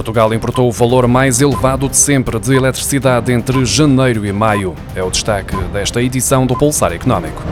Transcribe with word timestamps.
Portugal 0.00 0.32
importou 0.32 0.66
o 0.66 0.72
valor 0.72 1.06
mais 1.06 1.42
elevado 1.42 1.86
de 1.86 1.94
sempre 1.94 2.38
de 2.38 2.54
eletricidade 2.54 3.30
entre 3.30 3.66
janeiro 3.66 4.24
e 4.24 4.32
maio. 4.32 4.74
É 4.96 5.02
o 5.02 5.10
destaque 5.10 5.54
desta 5.74 6.00
edição 6.00 6.46
do 6.46 6.56
Pulsar 6.56 6.90
Económico. 6.94 7.42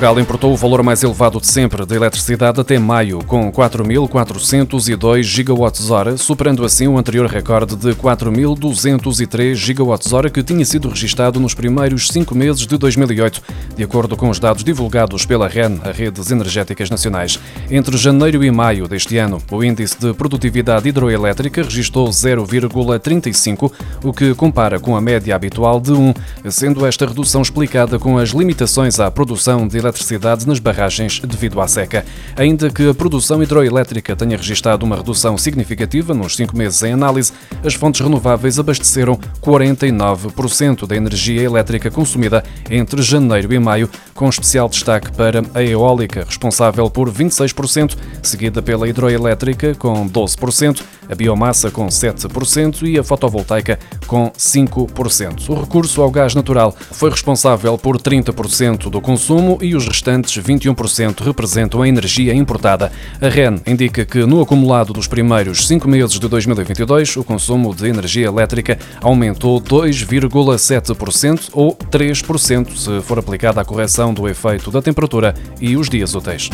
Portugal 0.00 0.18
importou 0.18 0.54
o 0.54 0.56
valor 0.56 0.82
mais 0.82 1.02
elevado 1.02 1.38
de 1.38 1.46
sempre 1.46 1.84
de 1.84 1.94
eletricidade 1.94 2.58
até 2.58 2.78
maio, 2.78 3.18
com 3.26 3.52
4.402 3.52 5.22
gigawatts-hora, 5.24 6.16
superando 6.16 6.64
assim 6.64 6.88
o 6.88 6.96
anterior 6.96 7.26
recorde 7.26 7.76
de 7.76 7.90
4.203 7.90 9.54
gigawatts-hora 9.56 10.30
que 10.30 10.42
tinha 10.42 10.64
sido 10.64 10.88
registado 10.88 11.38
nos 11.38 11.52
primeiros 11.52 12.08
cinco 12.08 12.34
meses 12.34 12.66
de 12.66 12.78
2008, 12.78 13.42
de 13.76 13.84
acordo 13.84 14.16
com 14.16 14.30
os 14.30 14.38
dados 14.38 14.64
divulgados 14.64 15.26
pela 15.26 15.46
REN, 15.46 15.78
a 15.84 15.92
Redes 15.92 16.30
Energéticas 16.30 16.88
Nacionais. 16.88 17.38
Entre 17.70 17.94
janeiro 17.98 18.42
e 18.42 18.50
maio 18.50 18.88
deste 18.88 19.18
ano, 19.18 19.36
o 19.50 19.62
índice 19.62 20.00
de 20.00 20.14
produtividade 20.14 20.88
hidroelétrica 20.88 21.62
registrou 21.62 22.08
0,35, 22.08 23.70
o 24.02 24.14
que 24.14 24.34
compara 24.34 24.80
com 24.80 24.96
a 24.96 25.00
média 25.00 25.36
habitual 25.36 25.78
de 25.78 25.92
1, 25.92 26.14
sendo 26.48 26.86
esta 26.86 27.04
redução 27.04 27.42
explicada 27.42 27.98
com 27.98 28.16
as 28.16 28.30
limitações 28.30 28.98
à 28.98 29.10
produção 29.10 29.68
de 29.68 29.76
eletricidade 29.76 29.89
eletricidade 29.90 30.46
nas 30.46 30.58
barragens 30.58 31.20
devido 31.20 31.60
à 31.60 31.68
seca. 31.68 32.04
Ainda 32.36 32.70
que 32.70 32.88
a 32.88 32.94
produção 32.94 33.42
hidroelétrica 33.42 34.16
tenha 34.16 34.36
registrado 34.36 34.86
uma 34.86 34.96
redução 34.96 35.36
significativa 35.36 36.14
nos 36.14 36.36
cinco 36.36 36.56
meses 36.56 36.82
em 36.82 36.92
análise, 36.92 37.32
as 37.64 37.74
fontes 37.74 38.00
renováveis 38.00 38.58
abasteceram 38.58 39.18
49% 39.42 40.86
da 40.86 40.96
energia 40.96 41.42
elétrica 41.42 41.90
consumida 41.90 42.42
entre 42.70 43.02
janeiro 43.02 43.52
e 43.52 43.58
maio, 43.58 43.90
com 44.14 44.28
especial 44.28 44.68
destaque 44.68 45.12
para 45.12 45.42
a 45.54 45.62
eólica, 45.62 46.24
responsável 46.24 46.88
por 46.88 47.10
26%, 47.10 47.96
seguida 48.22 48.62
pela 48.62 48.88
hidroelétrica, 48.88 49.74
com 49.74 50.08
12%, 50.08 50.82
a 51.08 51.14
biomassa, 51.14 51.70
com 51.70 51.86
7% 51.88 52.82
e 52.86 52.98
a 52.98 53.02
fotovoltaica, 53.02 53.78
com 54.06 54.30
5%. 54.30 55.48
O 55.48 55.60
recurso 55.60 56.00
ao 56.02 56.10
gás 56.10 56.34
natural 56.34 56.74
foi 56.92 57.10
responsável 57.10 57.76
por 57.76 57.98
30% 57.98 58.88
do 58.90 59.00
consumo 59.00 59.58
e 59.60 59.74
os 59.74 59.79
restantes 59.86 60.36
21% 60.42 61.22
representam 61.22 61.82
a 61.82 61.88
energia 61.88 62.34
importada. 62.34 62.90
A 63.20 63.28
REN 63.28 63.60
indica 63.66 64.04
que 64.04 64.24
no 64.26 64.40
acumulado 64.40 64.92
dos 64.92 65.06
primeiros 65.06 65.66
cinco 65.66 65.88
meses 65.88 66.18
de 66.18 66.28
2022, 66.28 67.16
o 67.16 67.24
consumo 67.24 67.74
de 67.74 67.88
energia 67.88 68.26
elétrica 68.26 68.78
aumentou 69.00 69.60
2,7% 69.60 71.50
ou 71.52 71.76
3% 71.76 72.76
se 72.76 73.00
for 73.02 73.18
aplicada 73.18 73.60
a 73.60 73.64
correção 73.64 74.14
do 74.14 74.28
efeito 74.28 74.70
da 74.70 74.82
temperatura 74.82 75.34
e 75.60 75.76
os 75.76 75.88
dias 75.88 76.14
úteis. 76.14 76.50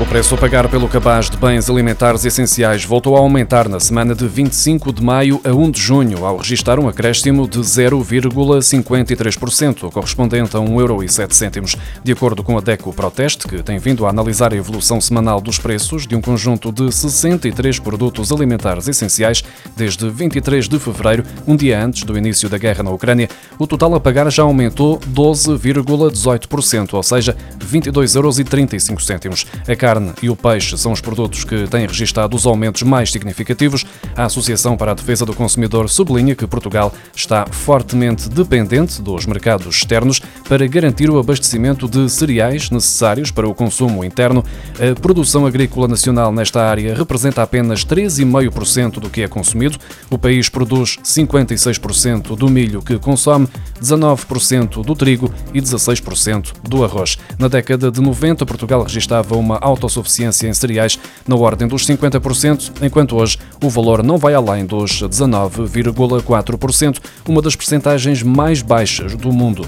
O 0.00 0.06
preço 0.06 0.36
a 0.36 0.38
pagar 0.38 0.68
pelo 0.68 0.88
cabaz 0.88 1.28
de 1.28 1.36
bens 1.36 1.68
alimentares 1.68 2.24
essenciais 2.24 2.84
voltou 2.84 3.16
a 3.16 3.18
aumentar 3.18 3.68
na 3.68 3.80
semana 3.80 4.14
de 4.14 4.28
25 4.28 4.92
de 4.92 5.02
maio 5.02 5.40
a 5.42 5.48
1 5.48 5.72
de 5.72 5.80
junho, 5.80 6.24
ao 6.24 6.36
registrar 6.36 6.78
um 6.78 6.86
acréscimo 6.86 7.48
de 7.48 7.58
0,53%, 7.58 9.90
correspondente 9.90 10.56
a 10.56 10.60
1,07€. 10.60 11.76
De 12.04 12.12
acordo 12.12 12.44
com 12.44 12.56
a 12.56 12.60
DECO 12.60 12.92
Proteste, 12.92 13.48
que 13.48 13.60
tem 13.60 13.78
vindo 13.78 14.06
a 14.06 14.10
analisar 14.10 14.52
a 14.52 14.56
evolução 14.56 15.00
semanal 15.00 15.40
dos 15.40 15.58
preços 15.58 16.06
de 16.06 16.14
um 16.14 16.20
conjunto 16.20 16.70
de 16.70 16.92
63 16.92 17.80
produtos 17.80 18.30
alimentares 18.30 18.86
essenciais 18.86 19.42
desde 19.76 20.08
23 20.08 20.68
de 20.68 20.78
fevereiro, 20.78 21.24
um 21.44 21.56
dia 21.56 21.84
antes 21.84 22.04
do 22.04 22.16
início 22.16 22.48
da 22.48 22.56
guerra 22.56 22.84
na 22.84 22.92
Ucrânia, 22.92 23.28
o 23.58 23.66
total 23.66 23.96
a 23.96 24.00
pagar 24.00 24.30
já 24.30 24.44
aumentou 24.44 25.00
12,18%, 25.12 26.94
ou 26.94 27.02
seja, 27.02 27.36
22,35€. 27.58 29.44
A 29.66 29.87
carne 29.88 30.12
e 30.22 30.28
o 30.28 30.36
peixe 30.36 30.76
são 30.76 30.92
os 30.92 31.00
produtos 31.00 31.44
que 31.44 31.66
têm 31.66 31.86
registrado 31.86 32.36
os 32.36 32.44
aumentos 32.44 32.82
mais 32.82 33.10
significativos. 33.10 33.86
A 34.14 34.24
Associação 34.24 34.76
para 34.76 34.90
a 34.90 34.94
Defesa 34.94 35.24
do 35.24 35.32
Consumidor 35.32 35.88
sublinha 35.88 36.34
que 36.34 36.46
Portugal 36.46 36.92
está 37.16 37.46
fortemente 37.50 38.28
dependente 38.28 39.00
dos 39.00 39.24
mercados 39.24 39.76
externos 39.76 40.20
para 40.46 40.66
garantir 40.66 41.08
o 41.08 41.18
abastecimento 41.18 41.88
de 41.88 42.06
cereais 42.10 42.68
necessários 42.68 43.30
para 43.30 43.48
o 43.48 43.54
consumo 43.54 44.04
interno. 44.04 44.44
A 44.74 45.00
produção 45.00 45.46
agrícola 45.46 45.88
nacional 45.88 46.30
nesta 46.32 46.62
área 46.62 46.94
representa 46.94 47.42
apenas 47.42 47.82
3,5% 47.82 49.00
do 49.00 49.08
que 49.08 49.22
é 49.22 49.28
consumido. 49.28 49.78
O 50.10 50.18
país 50.18 50.50
produz 50.50 50.98
56% 51.02 52.36
do 52.36 52.50
milho 52.50 52.82
que 52.82 52.98
consome, 52.98 53.48
19% 53.80 54.84
do 54.84 54.94
trigo 54.94 55.32
e 55.52 55.60
16% 55.60 56.52
do 56.62 56.84
arroz. 56.84 57.18
Na 57.38 57.48
década 57.48 57.90
de 57.90 58.00
90, 58.00 58.44
Portugal 58.46 58.82
registrava 58.82 59.36
uma 59.36 59.58
autossuficiência 59.60 60.48
em 60.48 60.52
cereais 60.52 60.98
na 61.26 61.36
ordem 61.36 61.68
dos 61.68 61.86
50%, 61.86 62.82
enquanto 62.82 63.16
hoje 63.16 63.38
o 63.62 63.68
valor 63.68 64.02
não 64.02 64.18
vai 64.18 64.34
além 64.34 64.64
dos 64.64 65.02
19,4%, 65.02 66.98
uma 67.26 67.42
das 67.42 67.56
percentagens 67.56 68.22
mais 68.22 68.62
baixas 68.62 69.14
do 69.14 69.32
mundo. 69.32 69.66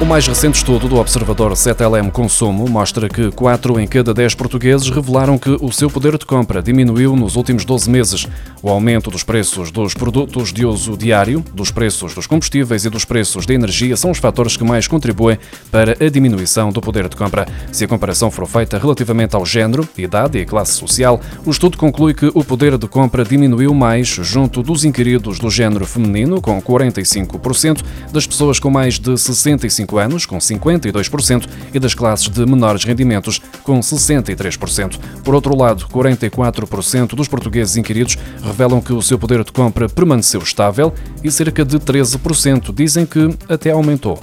O 0.00 0.04
mais 0.04 0.24
recente 0.28 0.54
estudo 0.54 0.86
do 0.86 0.96
observador 0.96 1.50
7LM 1.54 2.12
Consumo 2.12 2.68
mostra 2.68 3.08
que 3.08 3.32
4 3.32 3.80
em 3.80 3.86
cada 3.86 4.14
10 4.14 4.36
portugueses 4.36 4.88
revelaram 4.90 5.36
que 5.36 5.50
o 5.60 5.72
seu 5.72 5.90
poder 5.90 6.16
de 6.16 6.24
compra 6.24 6.62
diminuiu 6.62 7.16
nos 7.16 7.34
últimos 7.34 7.64
12 7.64 7.90
meses. 7.90 8.24
O 8.62 8.70
aumento 8.70 9.10
dos 9.10 9.24
preços 9.24 9.72
dos 9.72 9.94
produtos 9.94 10.52
de 10.52 10.64
uso 10.64 10.96
diário, 10.96 11.44
dos 11.52 11.72
preços 11.72 12.14
dos 12.14 12.28
combustíveis 12.28 12.84
e 12.84 12.90
dos 12.90 13.04
preços 13.04 13.44
da 13.44 13.52
energia 13.52 13.96
são 13.96 14.12
os 14.12 14.18
fatores 14.18 14.56
que 14.56 14.62
mais 14.62 14.86
contribuem 14.86 15.36
para 15.68 15.96
a 16.00 16.08
diminuição 16.08 16.70
do 16.70 16.80
poder 16.80 17.08
de 17.08 17.16
compra. 17.16 17.48
Se 17.72 17.82
a 17.84 17.88
comparação 17.88 18.30
for 18.30 18.46
feita 18.46 18.78
relativamente 18.78 19.34
ao 19.34 19.44
género, 19.44 19.86
idade 19.98 20.38
e 20.38 20.46
classe 20.46 20.74
social, 20.74 21.20
o 21.44 21.50
estudo 21.50 21.76
conclui 21.76 22.14
que 22.14 22.30
o 22.34 22.44
poder 22.44 22.78
de 22.78 22.86
compra 22.86 23.24
diminuiu 23.24 23.74
mais 23.74 24.06
junto 24.06 24.62
dos 24.62 24.84
inquiridos 24.84 25.40
do 25.40 25.50
género 25.50 25.84
feminino, 25.84 26.40
com 26.40 26.62
45%, 26.62 27.82
das 28.12 28.28
pessoas 28.28 28.60
com 28.60 28.70
mais 28.70 28.96
de 28.96 29.18
65 29.18 29.87
25 29.88 29.98
anos, 29.98 30.26
com 30.26 30.38
52%, 30.38 31.48
e 31.72 31.78
das 31.78 31.94
classes 31.94 32.28
de 32.28 32.44
menores 32.44 32.84
rendimentos, 32.84 33.40
com 33.62 33.80
63%. 33.80 34.98
Por 35.24 35.34
outro 35.34 35.56
lado, 35.56 35.86
44% 35.88 37.14
dos 37.14 37.28
portugueses 37.28 37.76
inquiridos 37.76 38.18
revelam 38.42 38.80
que 38.80 38.92
o 38.92 39.02
seu 39.02 39.18
poder 39.18 39.42
de 39.42 39.52
compra 39.52 39.88
permaneceu 39.88 40.42
estável 40.42 40.92
e 41.24 41.30
cerca 41.30 41.64
de 41.64 41.78
13% 41.78 42.74
dizem 42.74 43.06
que 43.06 43.34
até 43.48 43.70
aumentou. 43.70 44.18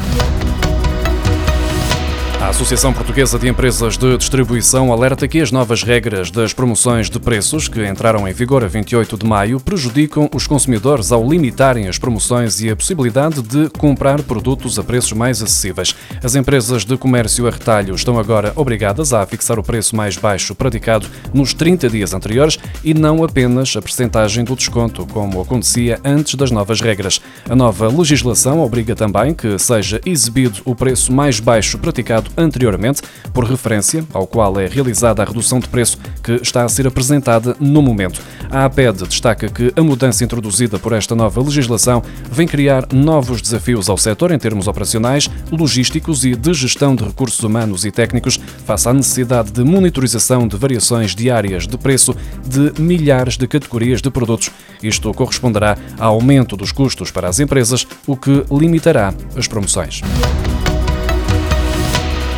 A 2.45 2.49
Associação 2.49 2.93
Portuguesa 2.93 3.39
de 3.39 3.47
Empresas 3.47 3.97
de 3.97 4.15
Distribuição 4.19 4.93
alerta 4.93 5.27
que 5.27 5.41
as 5.41 5.51
novas 5.51 5.81
regras 5.81 6.29
das 6.29 6.53
promoções 6.53 7.09
de 7.09 7.19
preços, 7.19 7.67
que 7.67 7.83
entraram 7.83 8.27
em 8.27 8.33
vigor 8.33 8.63
a 8.63 8.67
28 8.67 9.17
de 9.17 9.25
maio, 9.25 9.59
prejudicam 9.59 10.29
os 10.31 10.45
consumidores 10.45 11.11
ao 11.11 11.27
limitarem 11.27 11.87
as 11.87 11.97
promoções 11.97 12.61
e 12.61 12.69
a 12.69 12.75
possibilidade 12.75 13.41
de 13.41 13.67
comprar 13.69 14.21
produtos 14.21 14.77
a 14.77 14.83
preços 14.83 15.13
mais 15.13 15.41
acessíveis. 15.41 15.95
As 16.23 16.35
empresas 16.35 16.85
de 16.85 16.95
comércio 16.97 17.47
a 17.47 17.49
retalho 17.49 17.95
estão 17.95 18.19
agora 18.19 18.53
obrigadas 18.55 19.11
a 19.11 19.25
fixar 19.25 19.57
o 19.57 19.63
preço 19.63 19.95
mais 19.95 20.15
baixo 20.15 20.53
praticado 20.53 21.07
nos 21.33 21.51
30 21.51 21.89
dias 21.89 22.13
anteriores 22.13 22.59
e 22.83 22.93
não 22.93 23.23
apenas 23.23 23.75
a 23.75 23.81
percentagem 23.81 24.43
do 24.43 24.55
desconto, 24.55 25.03
como 25.07 25.41
acontecia 25.41 25.99
antes 26.05 26.35
das 26.35 26.51
novas 26.51 26.79
regras. 26.79 27.19
A 27.49 27.55
nova 27.55 27.87
legislação 27.87 28.61
obriga 28.61 28.95
também 28.95 29.33
que 29.33 29.57
seja 29.57 29.99
exibido 30.05 30.61
o 30.63 30.75
preço 30.75 31.11
mais 31.11 31.39
baixo 31.39 31.79
praticado 31.79 32.34
anteriormente, 32.37 33.01
por 33.33 33.45
referência 33.45 34.05
ao 34.13 34.27
qual 34.27 34.59
é 34.59 34.67
realizada 34.67 35.21
a 35.21 35.25
redução 35.25 35.59
de 35.59 35.67
preço 35.67 35.97
que 36.23 36.33
está 36.33 36.63
a 36.63 36.69
ser 36.69 36.87
apresentada 36.87 37.55
no 37.59 37.81
momento. 37.81 38.21
A 38.49 38.65
APED 38.65 39.07
destaca 39.07 39.49
que 39.49 39.73
a 39.75 39.81
mudança 39.81 40.23
introduzida 40.23 40.79
por 40.79 40.93
esta 40.93 41.15
nova 41.15 41.41
legislação 41.41 42.01
vem 42.31 42.47
criar 42.47 42.87
novos 42.93 43.41
desafios 43.41 43.89
ao 43.89 43.97
setor 43.97 44.31
em 44.31 44.39
termos 44.39 44.67
operacionais, 44.67 45.29
logísticos 45.51 46.25
e 46.25 46.35
de 46.35 46.53
gestão 46.53 46.95
de 46.95 47.03
recursos 47.03 47.41
humanos 47.41 47.85
e 47.85 47.91
técnicos, 47.91 48.39
face 48.65 48.87
à 48.87 48.93
necessidade 48.93 49.51
de 49.51 49.63
monitorização 49.63 50.47
de 50.47 50.57
variações 50.57 51.15
diárias 51.15 51.67
de 51.67 51.77
preço 51.77 52.15
de 52.45 52.81
milhares 52.81 53.37
de 53.37 53.47
categorias 53.47 54.01
de 54.01 54.09
produtos. 54.09 54.51
Isto 54.81 55.13
corresponderá 55.13 55.77
ao 55.99 56.15
aumento 56.15 56.55
dos 56.55 56.71
custos 56.71 57.11
para 57.11 57.27
as 57.27 57.39
empresas, 57.39 57.85
o 58.07 58.15
que 58.15 58.45
limitará 58.51 59.13
as 59.35 59.47
promoções. 59.47 60.01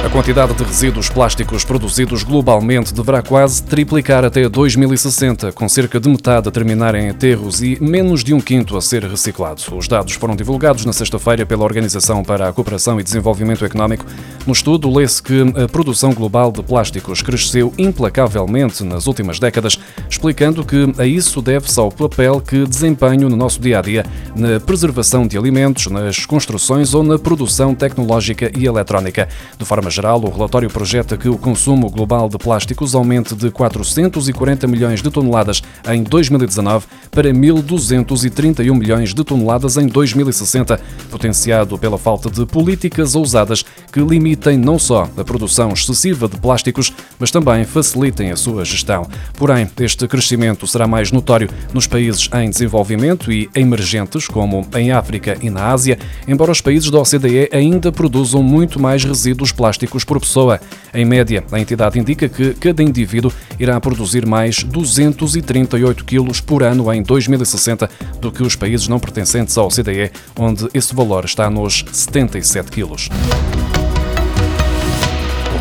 A 0.06 0.10
quantidade 0.10 0.54
de 0.54 0.64
resíduos 0.64 1.10
plásticos 1.10 1.66
produzidos 1.66 2.24
globalmente 2.24 2.94
deverá 2.94 3.22
quase 3.22 3.62
triplicar 3.64 4.24
até 4.24 4.48
2060, 4.48 5.52
com 5.52 5.68
cerca 5.68 6.00
de 6.00 6.08
metade 6.08 6.48
a 6.48 6.52
terminar 6.52 6.96
em 6.96 7.10
aterros 7.10 7.62
e 7.62 7.78
menos 7.82 8.24
de 8.24 8.34
um 8.34 8.40
quinto 8.40 8.78
a 8.78 8.82
ser 8.82 9.04
reciclado. 9.04 9.62
Os 9.76 9.88
dados 9.88 10.14
foram 10.14 10.36
divulgados 10.36 10.86
na 10.86 10.94
sexta-feira 10.94 11.46
pela 11.46 11.64
Organização 11.64 12.24
para 12.24 12.48
a 12.48 12.54
Cooperação 12.54 13.00
e 13.00 13.04
Desenvolvimento 13.04 13.66
Económico. 13.66 14.06
No 14.46 14.54
estudo, 14.54 14.90
lê-se 14.90 15.22
que 15.22 15.42
a 15.62 15.68
produção 15.68 16.14
global 16.14 16.52
de 16.52 16.64
plásticos 16.64 17.22
cresceu 17.22 17.74
implacavelmente 17.78 18.84
nas 18.84 19.08
últimas 19.08 19.40
décadas, 19.40 19.78
explicando 20.10 20.64
que 20.64 20.94
a 20.98 21.06
isso 21.06 21.42
deve-se 21.42 21.80
ao 21.80 21.92
papel 21.92 22.40
que 22.40 22.66
desempenham 22.66 23.30
no 23.30 23.36
nosso 23.36 23.60
dia 23.60 23.80
a 23.80 23.82
dia 23.82 24.06
na 24.36 24.60
preservação 24.60 25.28
de 25.28 25.38
alimentos, 25.38 25.88
nas 25.88 26.26
construções 26.26 26.94
ou 26.94 27.04
na 27.04 27.20
produção 27.20 27.76
tecnológica 27.76 28.50
e 28.58 28.66
eletrónica. 28.66 29.28
De 29.58 29.66
forma 29.66 29.87
geral, 29.90 30.22
o 30.22 30.30
relatório 30.30 30.70
projeta 30.70 31.16
que 31.16 31.30
o 31.30 31.38
consumo 31.38 31.90
global 31.90 32.28
de 32.28 32.38
plásticos 32.38 32.94
aumente 32.94 33.34
de 33.34 33.50
440 33.50 34.68
milhões 34.68 35.02
de 35.02 35.10
toneladas 35.10 35.62
em 35.90 36.04
2019 36.04 36.86
para 37.10 37.32
1.231 37.32 38.78
milhões 38.78 39.14
de 39.14 39.24
toneladas 39.24 39.78
em 39.78 39.88
2060, 39.88 40.80
potenciado 41.10 41.78
pela 41.78 41.98
falta 41.98 42.30
de 42.30 42.46
políticas 42.46 43.16
ousadas 43.16 43.64
que 43.92 44.00
limitem 44.00 44.58
não 44.58 44.78
só 44.78 45.10
a 45.16 45.24
produção 45.24 45.72
excessiva 45.72 46.28
de 46.28 46.38
plásticos, 46.38 46.92
mas 47.18 47.32
também 47.32 47.64
facilitem 47.64 48.32
a 48.32 48.36
sua 48.36 48.66
gestão. 48.66 49.08
Porém, 49.36 49.70
este 49.80 50.08
crescimento 50.08 50.68
será 50.68 50.88
mais 50.88 51.12
notório 51.12 51.50
nos 51.74 51.88
países 51.88 52.30
em 52.34 52.50
desenvolvimento 52.50 53.32
e 53.32 53.50
emergentes, 53.56 54.28
como 54.28 54.68
em 54.76 54.92
África 54.92 55.38
e 55.42 55.50
na 55.50 55.68
Ásia, 55.68 55.98
embora 56.28 56.52
os 56.52 56.62
países 56.62 56.92
da 56.92 57.00
OCDE 57.00 57.50
ainda 57.54 57.92
produzam 57.92 58.44
muito 58.44 58.80
mais 58.80 59.04
resíduos 59.04 59.52
plásticos 59.52 59.77
plásticos 59.78 60.04
por 60.04 60.20
pessoa. 60.20 60.60
Em 60.94 61.06
média, 61.06 61.44
a 61.52 61.60
entidade 61.60 62.00
indica 62.00 62.28
que 62.28 62.54
cada 62.56 62.82
indivíduo 62.82 63.32
irá 63.60 63.80
produzir 63.80 64.26
mais 64.26 64.64
238 64.64 66.04
quilos 66.04 66.42
por 66.42 66.64
ano 66.64 66.92
em 66.92 67.04
2060 67.04 67.90
do 68.20 68.32
que 68.32 68.42
os 68.42 68.56
países 68.56 68.88
não 68.88 69.00
pertencentes 69.00 69.58
ao 69.58 69.68
OCDE, 69.68 70.12
onde 70.38 70.68
esse 70.74 70.96
valor 70.96 71.26
está 71.26 71.50
nos 71.50 71.86
77 71.92 72.72
quilos. 72.72 73.10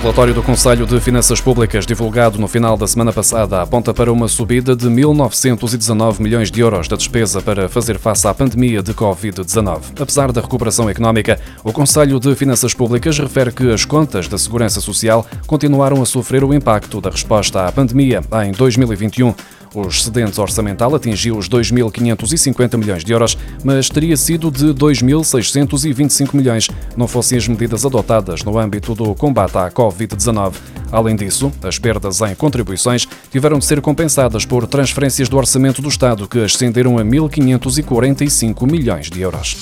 Relatório 0.06 0.34
do 0.34 0.42
Conselho 0.42 0.86
de 0.86 1.00
Finanças 1.00 1.40
Públicas, 1.40 1.84
divulgado 1.84 2.38
no 2.38 2.46
final 2.46 2.76
da 2.76 2.86
semana 2.86 3.12
passada, 3.12 3.60
aponta 3.60 3.92
para 3.92 4.12
uma 4.12 4.28
subida 4.28 4.76
de 4.76 4.86
1.919 4.86 6.20
milhões 6.20 6.48
de 6.48 6.60
euros 6.60 6.86
da 6.86 6.94
despesa 6.94 7.42
para 7.42 7.68
fazer 7.68 7.98
face 7.98 8.28
à 8.28 8.32
pandemia 8.32 8.84
de 8.84 8.94
Covid-19. 8.94 10.00
Apesar 10.00 10.30
da 10.30 10.40
recuperação 10.40 10.88
económica, 10.88 11.40
o 11.64 11.72
Conselho 11.72 12.20
de 12.20 12.36
Finanças 12.36 12.72
Públicas 12.72 13.18
refere 13.18 13.50
que 13.50 13.68
as 13.68 13.84
contas 13.84 14.28
da 14.28 14.38
Segurança 14.38 14.80
Social 14.80 15.26
continuaram 15.44 16.00
a 16.00 16.06
sofrer 16.06 16.44
o 16.44 16.54
impacto 16.54 17.00
da 17.00 17.10
resposta 17.10 17.66
à 17.66 17.72
pandemia 17.72 18.22
em 18.46 18.52
2021. 18.52 19.34
O 19.76 19.88
excedente 19.88 20.40
orçamental 20.40 20.94
atingiu 20.94 21.36
os 21.36 21.50
2.550 21.50 22.78
milhões 22.78 23.04
de 23.04 23.12
euros, 23.12 23.36
mas 23.62 23.90
teria 23.90 24.16
sido 24.16 24.50
de 24.50 24.72
2.625 24.72 26.34
milhões, 26.34 26.66
não 26.96 27.06
fossem 27.06 27.36
as 27.36 27.46
medidas 27.46 27.84
adotadas 27.84 28.42
no 28.42 28.58
âmbito 28.58 28.94
do 28.94 29.14
combate 29.14 29.58
à 29.58 29.70
Covid-19. 29.70 30.54
Além 30.90 31.14
disso, 31.14 31.52
as 31.62 31.78
perdas 31.78 32.22
em 32.22 32.34
contribuições 32.34 33.06
tiveram 33.30 33.58
de 33.58 33.66
ser 33.66 33.82
compensadas 33.82 34.46
por 34.46 34.66
transferências 34.66 35.28
do 35.28 35.36
orçamento 35.36 35.82
do 35.82 35.90
Estado, 35.90 36.26
que 36.26 36.42
ascenderam 36.42 36.96
a 36.96 37.04
1.545 37.04 38.70
milhões 38.70 39.10
de 39.10 39.20
euros. 39.20 39.58